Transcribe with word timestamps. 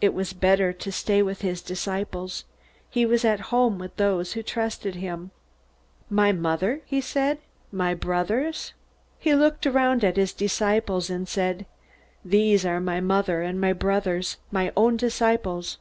It 0.00 0.14
was 0.14 0.32
better 0.32 0.72
to 0.72 0.90
stay 0.90 1.20
with 1.20 1.42
his 1.42 1.60
disciples. 1.60 2.44
He 2.88 3.04
was 3.04 3.22
at 3.22 3.50
home 3.52 3.78
with 3.78 3.96
those 3.98 4.32
who 4.32 4.42
trusted 4.42 4.94
him. 4.94 5.30
"My 6.08 6.32
mother?" 6.32 6.80
he 6.86 7.02
said. 7.02 7.36
"My 7.70 7.92
brothers?" 7.92 8.72
He 9.18 9.34
looked 9.34 9.66
around 9.66 10.04
at 10.04 10.16
his 10.16 10.32
disciples, 10.32 11.10
and 11.10 11.28
said: 11.28 11.66
"These 12.24 12.64
are 12.64 12.80
my 12.80 13.00
mother 13.02 13.42
and 13.42 13.60
brothers 13.78 14.38
my 14.50 14.72
own 14.74 14.96
disciples. 14.96 15.76